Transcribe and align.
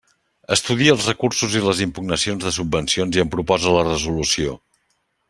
Estudia 0.53 0.93
els 0.93 1.09
recursos 1.09 1.57
i 1.59 1.61
les 1.65 1.83
impugnacions 1.87 2.47
de 2.47 2.53
subvencions 2.57 3.21
i 3.21 3.23
en 3.25 3.33
proposa 3.37 3.75
la 3.77 3.85
resolució. 3.91 4.57